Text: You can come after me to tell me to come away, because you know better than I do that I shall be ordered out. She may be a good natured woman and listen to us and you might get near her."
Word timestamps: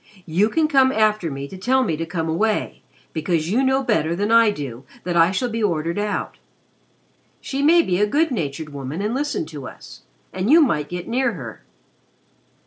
You 0.25 0.49
can 0.49 0.67
come 0.67 0.91
after 0.91 1.29
me 1.29 1.47
to 1.47 1.57
tell 1.59 1.83
me 1.83 1.95
to 1.95 2.07
come 2.07 2.27
away, 2.27 2.81
because 3.13 3.51
you 3.51 3.61
know 3.61 3.83
better 3.83 4.15
than 4.15 4.31
I 4.31 4.49
do 4.49 4.83
that 5.03 5.15
I 5.15 5.29
shall 5.29 5.47
be 5.47 5.61
ordered 5.61 5.99
out. 5.99 6.39
She 7.39 7.61
may 7.61 7.83
be 7.83 8.01
a 8.01 8.07
good 8.07 8.31
natured 8.31 8.69
woman 8.69 9.03
and 9.03 9.13
listen 9.13 9.45
to 9.45 9.67
us 9.67 10.01
and 10.33 10.49
you 10.49 10.59
might 10.59 10.89
get 10.89 11.07
near 11.07 11.33
her." 11.33 11.61